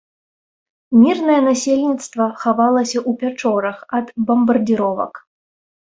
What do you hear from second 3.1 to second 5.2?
пячорах ад бамбардзіровак.